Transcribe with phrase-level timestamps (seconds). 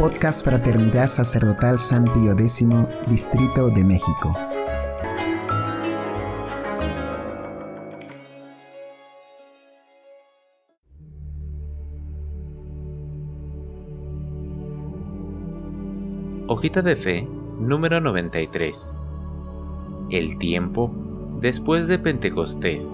[0.00, 2.66] Podcast Fraternidad Sacerdotal San Pío X,
[3.06, 4.32] Distrito de México.
[16.46, 18.90] Hojita de Fe número 93.
[20.08, 20.90] El tiempo
[21.42, 22.88] después de Pentecostés.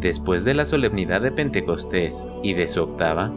[0.00, 3.32] Después de la solemnidad de Pentecostés y de su octava,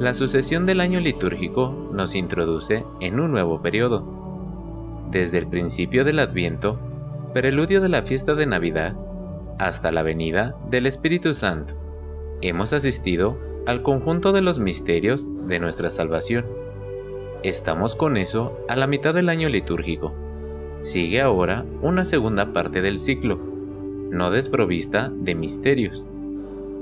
[0.00, 4.04] la sucesión del año litúrgico nos introduce en un nuevo periodo.
[5.12, 6.80] Desde el principio del Adviento,
[7.32, 8.96] preludio de la fiesta de Navidad,
[9.60, 11.74] hasta la venida del Espíritu Santo,
[12.40, 16.44] hemos asistido al conjunto de los misterios de nuestra salvación.
[17.44, 20.12] Estamos con eso a la mitad del año litúrgico.
[20.80, 23.51] Sigue ahora una segunda parte del ciclo
[24.12, 26.06] no desprovista de misterios,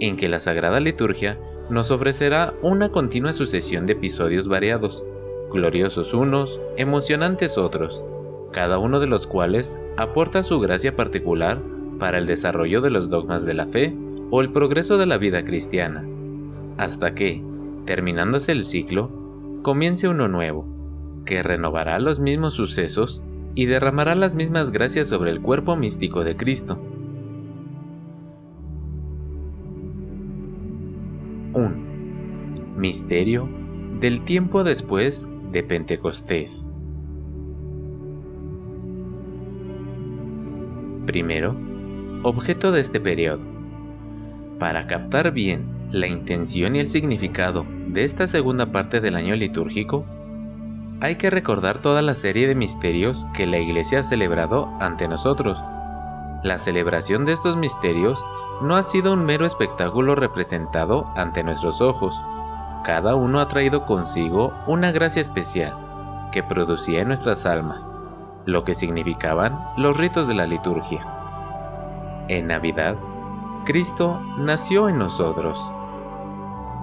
[0.00, 1.38] en que la Sagrada Liturgia
[1.70, 5.04] nos ofrecerá una continua sucesión de episodios variados,
[5.52, 8.04] gloriosos unos, emocionantes otros,
[8.52, 11.62] cada uno de los cuales aporta su gracia particular
[12.00, 13.94] para el desarrollo de los dogmas de la fe
[14.30, 16.04] o el progreso de la vida cristiana,
[16.78, 17.42] hasta que,
[17.84, 19.08] terminándose el ciclo,
[19.62, 20.66] comience uno nuevo,
[21.24, 23.22] que renovará los mismos sucesos
[23.54, 26.78] y derramará las mismas gracias sobre el cuerpo místico de Cristo
[32.90, 33.48] Misterio
[34.00, 36.66] del tiempo después de Pentecostés.
[41.06, 41.54] Primero,
[42.24, 43.42] objeto de este periodo.
[44.58, 50.04] Para captar bien la intención y el significado de esta segunda parte del año litúrgico,
[51.00, 55.62] hay que recordar toda la serie de misterios que la Iglesia ha celebrado ante nosotros.
[56.42, 58.26] La celebración de estos misterios
[58.62, 62.20] no ha sido un mero espectáculo representado ante nuestros ojos.
[62.84, 65.74] Cada uno ha traído consigo una gracia especial
[66.32, 67.94] que producía en nuestras almas,
[68.46, 71.06] lo que significaban los ritos de la liturgia.
[72.28, 72.96] En Navidad,
[73.64, 75.60] Cristo nació en nosotros.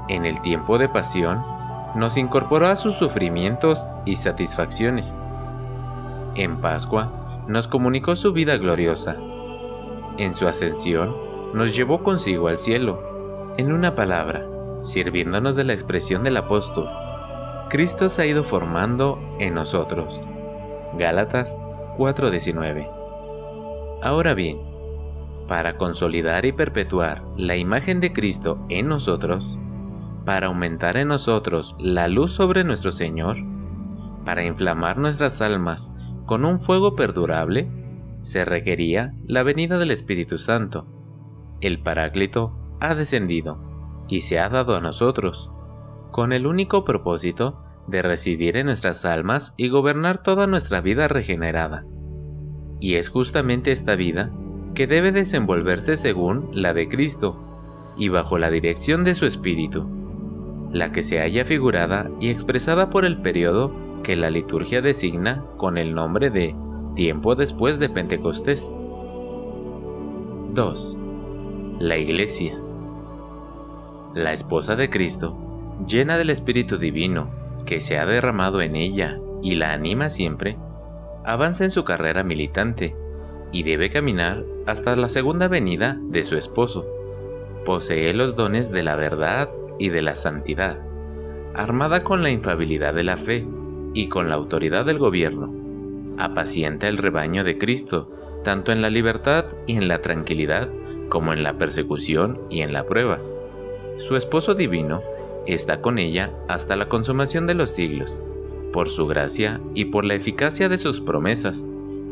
[0.08, 1.44] En el tiempo de pasión,
[1.96, 5.20] nos incorporó a sus sufrimientos y satisfacciones.
[6.36, 7.12] En Pascua,
[7.48, 9.16] nos comunicó su vida gloriosa.
[10.18, 11.16] En su ascensión,
[11.54, 13.02] nos llevó consigo al cielo.
[13.58, 14.46] En una palabra,
[14.82, 16.90] sirviéndonos de la expresión del apóstol,
[17.70, 20.22] Cristo se ha ido formando en nosotros.
[20.98, 21.58] Gálatas
[21.98, 22.90] 4:19.
[24.02, 24.60] Ahora bien,
[25.48, 29.58] para consolidar y perpetuar la imagen de Cristo en nosotros,
[30.26, 33.38] para aumentar en nosotros la luz sobre nuestro Señor,
[34.26, 35.94] para inflamar nuestras almas
[36.26, 37.68] con un fuego perdurable,
[38.22, 40.86] se requería la venida del Espíritu Santo
[41.60, 43.58] el Paráclito ha descendido
[44.08, 45.52] y se ha dado a nosotros,
[46.12, 51.86] con el único propósito de residir en nuestras almas y gobernar toda nuestra vida regenerada.
[52.80, 54.32] Y es justamente esta vida
[54.76, 57.40] que debe desenvolverse según la de Cristo
[57.98, 59.88] y bajo la dirección de su Espíritu,
[60.72, 63.72] la que se haya figurada y expresada por el periodo
[64.04, 66.56] que la liturgia designa con el nombre de
[66.96, 68.78] tiempo después de Pentecostés.
[70.54, 70.98] 2
[71.80, 72.60] la Iglesia.
[74.18, 75.38] La esposa de Cristo,
[75.88, 77.30] llena del Espíritu Divino
[77.68, 80.58] que se ha derramado en ella y la anima siempre,
[81.24, 82.96] avanza en su carrera militante
[83.52, 86.84] y debe caminar hasta la segunda venida de su esposo.
[87.64, 90.80] Posee los dones de la verdad y de la santidad,
[91.54, 93.46] armada con la infabilidad de la fe
[93.94, 95.54] y con la autoridad del gobierno.
[96.18, 98.10] Apacienta el rebaño de Cristo,
[98.44, 100.70] tanto en la libertad y en la tranquilidad
[101.08, 103.20] como en la persecución y en la prueba.
[103.98, 105.02] Su esposo divino
[105.46, 108.22] está con ella hasta la consumación de los siglos,
[108.72, 111.68] por su gracia y por la eficacia de sus promesas,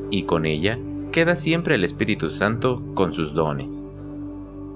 [0.10, 0.80] y con ella
[1.12, 3.86] queda siempre el Espíritu Santo con sus dones.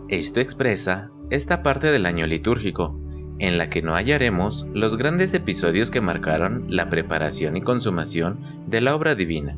[0.08, 3.00] Esto expresa esta parte del año litúrgico,
[3.40, 8.82] en la que no hallaremos los grandes episodios que marcaron la preparación y consumación de
[8.82, 9.56] la obra divina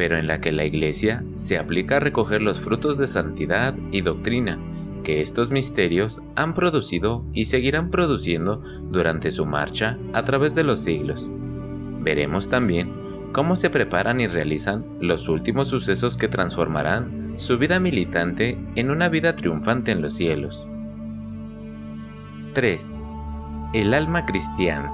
[0.00, 4.00] pero en la que la Iglesia se aplica a recoger los frutos de santidad y
[4.00, 4.58] doctrina
[5.02, 10.80] que estos misterios han producido y seguirán produciendo durante su marcha a través de los
[10.80, 11.28] siglos.
[12.00, 12.92] Veremos también
[13.32, 19.08] cómo se preparan y realizan los últimos sucesos que transformarán su vida militante en una
[19.08, 20.66] vida triunfante en los cielos.
[22.54, 23.02] 3.
[23.72, 24.92] El alma cristiana.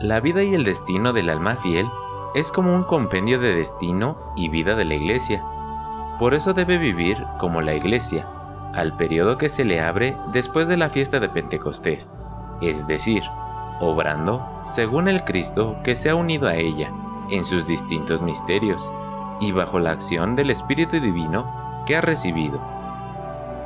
[0.00, 1.86] La vida y el destino del alma fiel
[2.34, 5.42] es como un compendio de destino y vida de la Iglesia.
[6.18, 8.26] Por eso debe vivir como la Iglesia,
[8.74, 12.16] al periodo que se le abre después de la fiesta de Pentecostés,
[12.60, 13.22] es decir,
[13.80, 16.90] obrando según el Cristo que se ha unido a ella
[17.30, 18.90] en sus distintos misterios
[19.40, 21.50] y bajo la acción del Espíritu Divino
[21.86, 22.60] que ha recibido.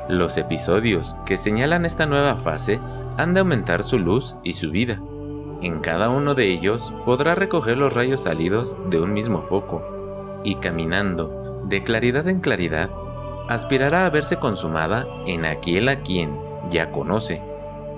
[0.09, 2.81] Los episodios que señalan esta nueva fase
[3.19, 5.01] han de aumentar su luz y su vida.
[5.61, 9.83] En cada uno de ellos podrá recoger los rayos salidos de un mismo foco,
[10.45, 12.91] y caminando de claridad en claridad,
[13.49, 16.39] aspirará a verse consumada en aquel a quien
[16.71, 17.43] ya conoce,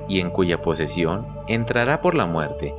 [0.08, 2.74] y en cuya posesión entrará por la muerte.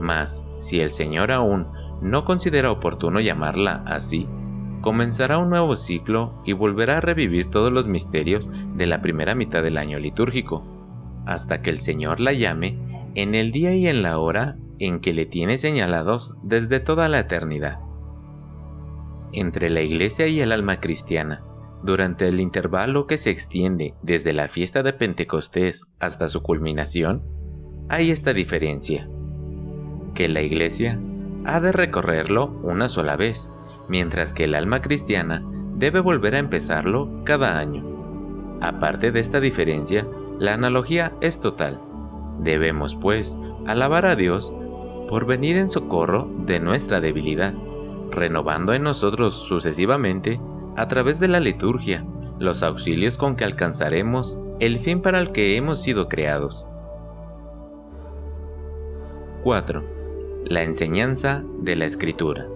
[0.00, 1.66] Mas, si el Señor aún
[2.00, 4.28] no considera oportuno llamarla así,
[4.82, 9.62] comenzará un nuevo ciclo y volverá a revivir todos los misterios de la primera mitad
[9.62, 10.62] del año litúrgico,
[11.26, 12.78] hasta que el Señor la llame
[13.14, 17.20] en el día y en la hora en que le tiene señalados desde toda la
[17.20, 17.83] eternidad.
[19.36, 21.42] Entre la Iglesia y el alma cristiana,
[21.82, 27.24] durante el intervalo que se extiende desde la fiesta de Pentecostés hasta su culminación,
[27.88, 29.08] hay esta diferencia,
[30.14, 31.00] que la Iglesia
[31.44, 33.50] ha de recorrerlo una sola vez,
[33.88, 35.44] mientras que el alma cristiana
[35.74, 37.84] debe volver a empezarlo cada año.
[38.60, 40.06] Aparte de esta diferencia,
[40.38, 41.80] la analogía es total.
[42.38, 44.54] Debemos, pues, alabar a Dios
[45.08, 47.52] por venir en socorro de nuestra debilidad,
[48.10, 50.40] renovando en nosotros sucesivamente,
[50.76, 52.04] a través de la liturgia,
[52.38, 56.66] los auxilios con que alcanzaremos el fin para el que hemos sido creados.
[59.42, 59.84] 4.
[60.46, 62.46] La enseñanza de la Escritura.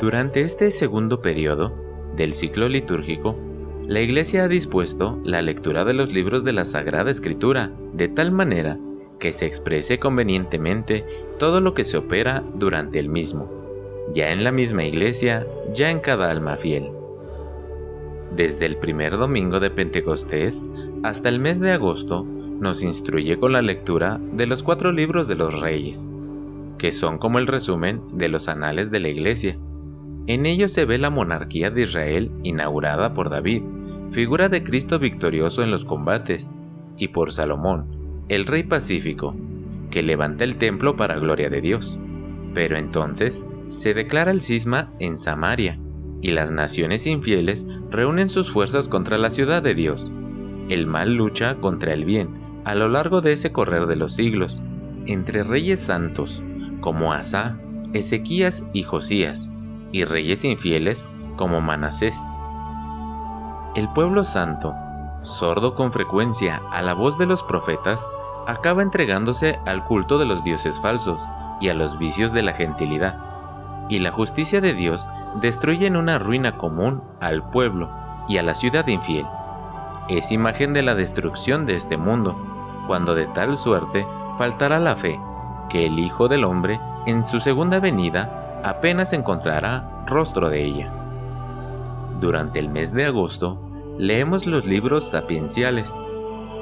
[0.00, 1.72] Durante este segundo periodo
[2.16, 3.36] del ciclo litúrgico,
[3.86, 8.32] la Iglesia ha dispuesto la lectura de los libros de la Sagrada Escritura de tal
[8.32, 8.78] manera
[9.18, 11.04] que se exprese convenientemente
[11.38, 13.50] todo lo que se opera durante el mismo,
[14.14, 16.90] ya en la misma Iglesia, ya en cada alma fiel.
[18.34, 20.64] Desde el primer domingo de Pentecostés
[21.02, 25.36] hasta el mes de agosto, nos instruye con la lectura de los cuatro libros de
[25.36, 26.08] los reyes,
[26.78, 29.58] que son como el resumen de los anales de la Iglesia
[30.28, 33.62] en ello se ve la monarquía de Israel inaugurada por David,
[34.10, 36.52] figura de Cristo victorioso en los combates,
[36.96, 37.95] y por Salomón,
[38.28, 39.34] el rey pacífico,
[39.90, 41.98] que levanta el templo para gloria de Dios.
[42.54, 45.78] Pero entonces se declara el cisma en Samaria,
[46.22, 50.10] y las naciones infieles reúnen sus fuerzas contra la ciudad de Dios.
[50.68, 54.60] El mal lucha contra el bien a lo largo de ese correr de los siglos,
[55.06, 56.42] entre reyes santos,
[56.80, 57.60] como Asa,
[57.92, 59.50] Ezequías y Josías,
[59.92, 62.18] y reyes infieles como Manasés.
[63.76, 64.74] El pueblo santo,
[65.22, 68.08] sordo con frecuencia a la voz de los profetas,
[68.46, 71.24] acaba entregándose al culto de los dioses falsos
[71.60, 73.16] y a los vicios de la gentilidad,
[73.88, 75.08] y la justicia de Dios
[75.40, 77.90] destruye en una ruina común al pueblo
[78.28, 79.26] y a la ciudad infiel.
[80.08, 82.36] Es imagen de la destrucción de este mundo,
[82.86, 84.06] cuando de tal suerte
[84.38, 85.18] faltará la fe,
[85.68, 90.92] que el Hijo del Hombre, en su segunda venida, apenas encontrará rostro de ella.
[92.20, 93.58] Durante el mes de agosto,
[93.98, 95.98] leemos los libros sapienciales,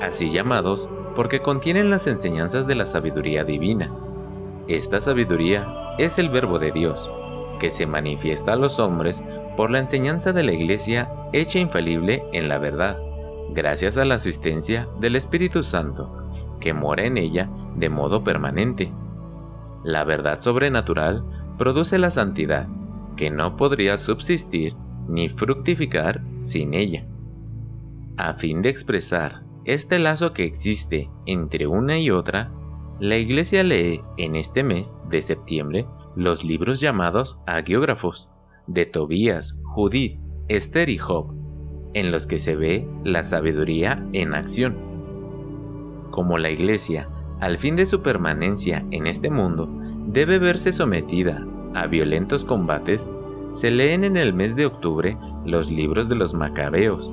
[0.00, 3.92] así llamados porque contienen las enseñanzas de la sabiduría divina.
[4.68, 5.66] Esta sabiduría
[5.98, 7.10] es el verbo de Dios,
[7.60, 9.22] que se manifiesta a los hombres
[9.56, 12.98] por la enseñanza de la Iglesia hecha infalible en la verdad,
[13.52, 16.10] gracias a la asistencia del Espíritu Santo,
[16.60, 18.92] que mora en ella de modo permanente.
[19.84, 21.24] La verdad sobrenatural
[21.58, 22.66] produce la santidad,
[23.16, 24.74] que no podría subsistir
[25.08, 27.04] ni fructificar sin ella.
[28.16, 32.52] A fin de expresar este lazo que existe entre una y otra,
[33.00, 38.30] la Iglesia lee en este mes de septiembre los libros llamados agiógrafos
[38.66, 40.18] de Tobías, Judith,
[40.48, 41.34] Esther y Job,
[41.94, 44.76] en los que se ve la sabiduría en acción.
[46.10, 47.08] Como la Iglesia,
[47.40, 49.68] al fin de su permanencia en este mundo,
[50.06, 51.44] debe verse sometida
[51.74, 53.10] a violentos combates,
[53.50, 57.12] se leen en el mes de octubre los libros de los macabeos,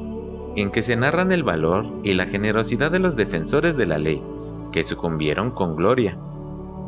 [0.56, 4.22] en que se narran el valor y la generosidad de los defensores de la ley,
[4.72, 6.18] que sucumbieron con gloria,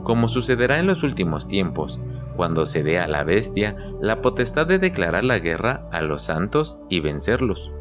[0.04, 2.00] como sucederá en los últimos tiempos,
[2.36, 6.80] cuando se dé a la bestia la potestad de declarar la guerra a los santos
[6.90, 7.74] y vencerlos.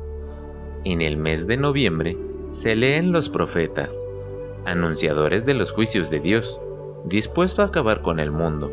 [0.85, 2.17] En el mes de noviembre
[2.49, 3.95] se leen los profetas,
[4.65, 6.61] anunciadores de los juicios de Dios,
[7.05, 8.71] dispuesto a acabar con el mundo.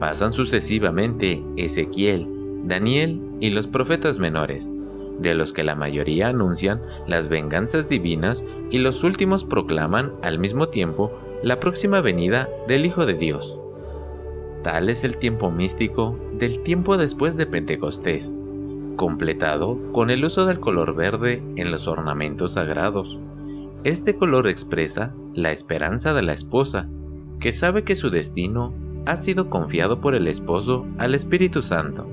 [0.00, 2.26] Pasan sucesivamente Ezequiel,
[2.64, 4.74] Daniel y los profetas menores,
[5.22, 10.68] de los que la mayoría anuncian las venganzas divinas y los últimos proclaman al mismo
[10.68, 11.12] tiempo
[11.42, 13.58] la próxima venida del Hijo de Dios.
[14.62, 18.38] Tal es el tiempo místico del tiempo después de Pentecostés,
[18.96, 23.18] completado con el uso del color verde en los ornamentos sagrados.
[23.82, 26.88] Este color expresa la esperanza de la esposa,
[27.40, 28.72] que sabe que su destino
[29.04, 32.06] ha sido confiado por el esposo al Espíritu Santo,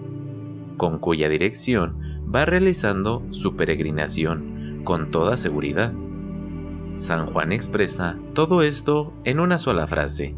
[0.78, 5.94] con cuya dirección va realizando su peregrinación con toda seguridad.
[6.96, 10.36] San Juan expresa todo esto en una sola frase.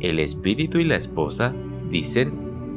[0.00, 1.54] El espíritu y la esposa
[1.90, 2.32] dicen,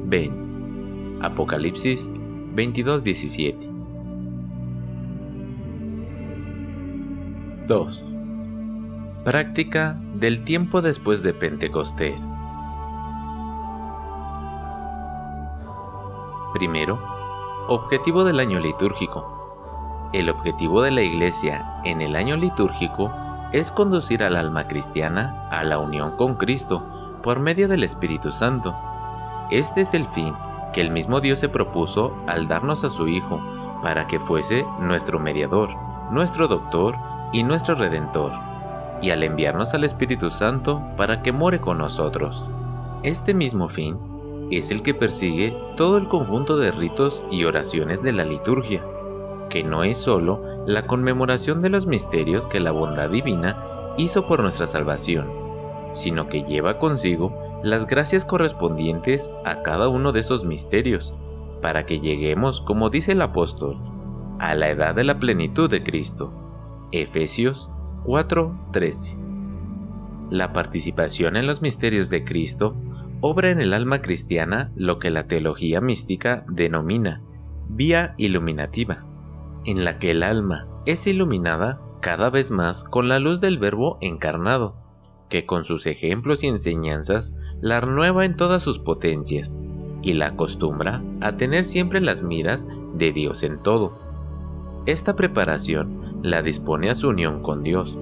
[0.07, 1.17] ven.
[1.21, 2.11] Apocalipsis
[2.55, 3.75] 22:17.
[7.67, 8.03] 2.
[9.23, 12.23] Práctica del tiempo después de Pentecostés.
[16.53, 17.14] Primero,
[17.67, 20.09] objetivo del año litúrgico.
[20.13, 23.11] El objetivo de la Iglesia en el año litúrgico
[23.51, 26.83] es conducir al alma cristiana a la unión con Cristo
[27.23, 28.75] por medio del Espíritu Santo.
[29.49, 30.35] Este es el fin
[30.73, 33.41] que el mismo Dios se propuso al darnos a su Hijo
[33.81, 35.69] para que fuese nuestro mediador,
[36.11, 36.95] nuestro doctor
[37.33, 38.31] y nuestro redentor,
[39.01, 42.45] y al enviarnos al Espíritu Santo para que more con nosotros.
[43.01, 43.97] Este mismo fin
[44.51, 48.83] es el que persigue todo el conjunto de ritos y oraciones de la liturgia,
[49.49, 54.41] que no es sólo la conmemoración de los misterios que la bondad divina hizo por
[54.41, 55.27] nuestra salvación,
[55.91, 57.33] sino que lleva consigo
[57.63, 61.15] las gracias correspondientes a cada uno de esos misterios,
[61.61, 63.77] para que lleguemos, como dice el apóstol,
[64.39, 66.31] a la edad de la plenitud de Cristo.
[66.91, 67.69] Efesios
[68.03, 69.17] 4:13.
[70.29, 72.75] La participación en los misterios de Cristo
[73.27, 77.21] obra en el alma cristiana lo que la teología mística denomina
[77.67, 79.03] vía iluminativa,
[79.63, 83.97] en la que el alma es iluminada cada vez más con la luz del Verbo
[83.99, 84.75] encarnado,
[85.27, 89.57] que con sus ejemplos y enseñanzas la renueva en todas sus potencias
[90.03, 93.97] y la acostumbra a tener siempre las miras de Dios en todo.
[94.85, 97.97] Esta preparación la dispone a su unión con Dios,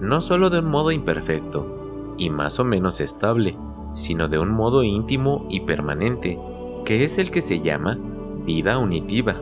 [0.00, 3.56] no solo de un modo imperfecto y más o menos estable,
[3.98, 6.38] sino de un modo íntimo y permanente,
[6.84, 7.98] que es el que se llama
[8.44, 9.40] vida unitiva.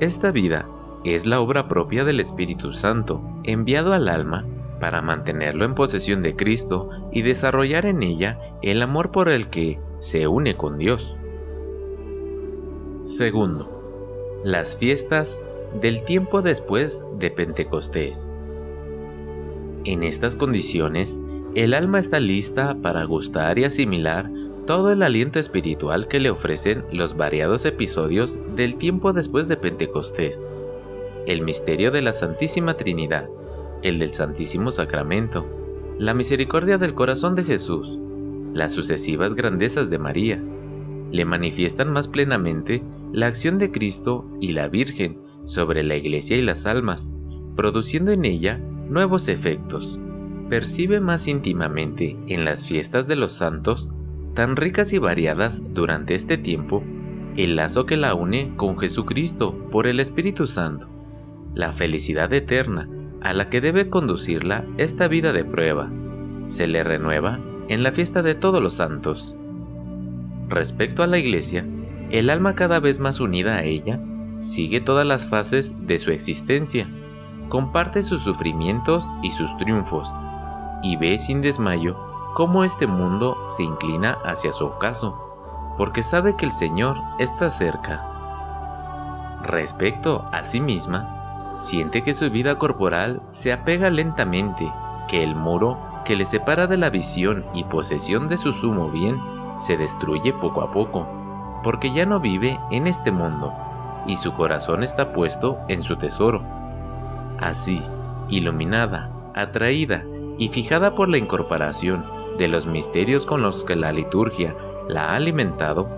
[0.00, 0.66] Esta vida
[1.04, 4.44] es la obra propia del Espíritu Santo, enviado al alma
[4.80, 9.78] para mantenerlo en posesión de Cristo y desarrollar en ella el amor por el que
[9.98, 11.16] se une con Dios.
[13.00, 15.40] Segundo, las fiestas
[15.80, 18.40] del tiempo después de Pentecostés.
[19.84, 21.20] En estas condiciones,
[21.54, 24.28] el alma está lista para gustar y asimilar
[24.66, 30.48] todo el aliento espiritual que le ofrecen los variados episodios del tiempo después de Pentecostés,
[31.26, 33.28] el misterio de la Santísima Trinidad,
[33.82, 35.46] el del Santísimo Sacramento,
[35.96, 38.00] la misericordia del corazón de Jesús,
[38.52, 40.42] las sucesivas grandezas de María,
[41.12, 42.82] le manifiestan más plenamente
[43.12, 47.12] la acción de Cristo y la Virgen sobre la Iglesia y las almas,
[47.54, 48.58] produciendo en ella
[48.88, 50.00] nuevos efectos
[50.54, 53.90] percibe más íntimamente en las fiestas de los santos,
[54.34, 56.84] tan ricas y variadas durante este tiempo,
[57.36, 60.88] el lazo que la une con Jesucristo por el Espíritu Santo,
[61.56, 62.88] la felicidad eterna
[63.20, 65.90] a la que debe conducirla esta vida de prueba,
[66.46, 69.34] se le renueva en la fiesta de todos los santos.
[70.48, 71.66] Respecto a la Iglesia,
[72.10, 73.98] el alma cada vez más unida a ella
[74.36, 76.86] sigue todas las fases de su existencia,
[77.48, 80.14] comparte sus sufrimientos y sus triunfos,
[80.84, 81.96] y ve sin desmayo
[82.34, 85.18] cómo este mundo se inclina hacia su ocaso,
[85.78, 89.40] porque sabe que el Señor está cerca.
[89.42, 94.70] Respecto a sí misma, siente que su vida corporal se apega lentamente,
[95.08, 99.18] que el muro que le separa de la visión y posesión de su sumo bien
[99.56, 101.06] se destruye poco a poco,
[101.62, 103.54] porque ya no vive en este mundo,
[104.06, 106.42] y su corazón está puesto en su tesoro.
[107.40, 107.82] Así,
[108.28, 110.04] iluminada, atraída
[110.38, 112.04] y fijada por la incorporación
[112.38, 114.56] de los misterios con los que la liturgia
[114.88, 115.88] la ha alimentado,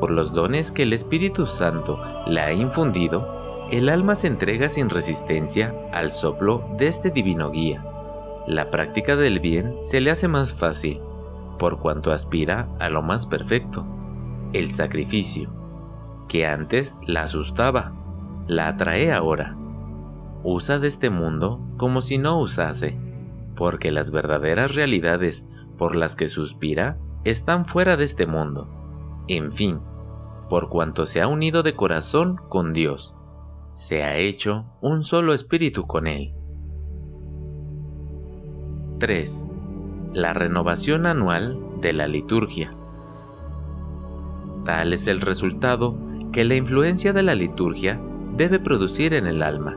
[0.00, 4.90] por los dones que el Espíritu Santo le ha infundido, el alma se entrega sin
[4.90, 7.84] resistencia al soplo de este divino guía.
[8.46, 11.00] La práctica del bien se le hace más fácil,
[11.58, 13.86] por cuanto aspira a lo más perfecto,
[14.52, 15.50] el sacrificio,
[16.28, 17.92] que antes la asustaba,
[18.48, 19.56] la atrae ahora.
[20.42, 22.98] Usa de este mundo como si no usase
[23.62, 25.46] porque las verdaderas realidades
[25.78, 28.66] por las que suspira están fuera de este mundo.
[29.28, 29.78] En fin,
[30.50, 33.14] por cuanto se ha unido de corazón con Dios,
[33.72, 36.34] se ha hecho un solo espíritu con Él.
[38.98, 39.46] 3.
[40.12, 42.74] La renovación anual de la liturgia.
[44.64, 45.96] Tal es el resultado
[46.32, 48.00] que la influencia de la liturgia
[48.36, 49.76] debe producir en el alma.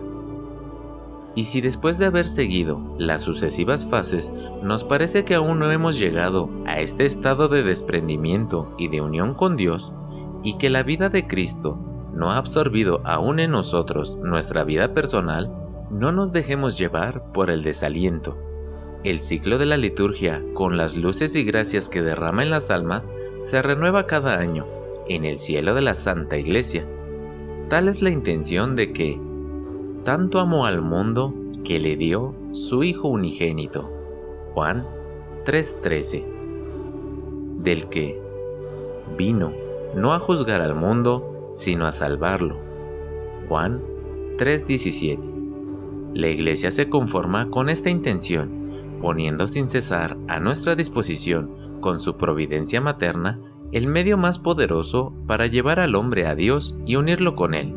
[1.36, 6.00] Y si después de haber seguido las sucesivas fases nos parece que aún no hemos
[6.00, 9.92] llegado a este estado de desprendimiento y de unión con Dios,
[10.44, 11.78] y que la vida de Cristo
[12.14, 15.52] no ha absorbido aún en nosotros nuestra vida personal,
[15.92, 18.38] no nos dejemos llevar por el desaliento.
[19.04, 23.12] El ciclo de la liturgia, con las luces y gracias que derrama en las almas,
[23.40, 24.66] se renueva cada año
[25.08, 26.88] en el cielo de la Santa Iglesia.
[27.70, 29.20] Tal es la intención de que,
[30.06, 31.34] tanto amó al mundo
[31.64, 33.90] que le dio su Hijo unigénito.
[34.52, 34.86] Juan
[35.46, 36.24] 3:13.
[37.64, 38.22] Del que
[39.18, 39.52] vino
[39.96, 42.56] no a juzgar al mundo, sino a salvarlo.
[43.50, 43.82] Juan
[44.38, 45.18] 3:17.
[46.14, 52.16] La Iglesia se conforma con esta intención, poniendo sin cesar a nuestra disposición, con su
[52.16, 53.40] providencia materna,
[53.72, 57.74] el medio más poderoso para llevar al hombre a Dios y unirlo con Él.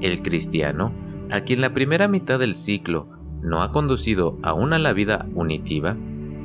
[0.00, 0.92] El cristiano,
[1.30, 3.08] a quien la primera mitad del ciclo
[3.42, 5.96] no ha conducido aún a la vida unitiva,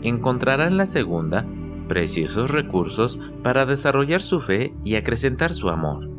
[0.02, 1.46] encontrará en la segunda
[1.88, 6.10] preciosos recursos para desarrollar su fe y acrecentar su amor.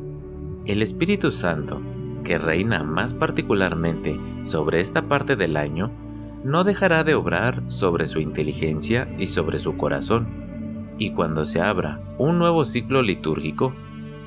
[0.66, 1.80] El Espíritu Santo,
[2.22, 5.90] que reina más particularmente sobre esta parte del año,
[6.42, 10.44] no dejará de obrar sobre su inteligencia y sobre su corazón
[10.98, 13.74] y cuando se abra un nuevo ciclo litúrgico,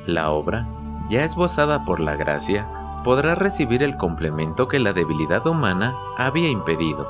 [0.06, 0.68] la obra,
[1.10, 2.68] ya esbozada por la gracia,
[3.04, 7.10] podrá recibir el complemento que la debilidad humana había impedido.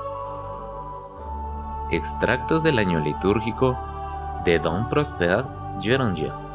[1.91, 3.77] Extractos del año litúrgico
[4.43, 5.45] de Don Prosper
[5.81, 6.46] Géranger